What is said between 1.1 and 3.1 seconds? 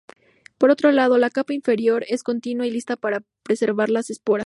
la capa interior es continua y lisa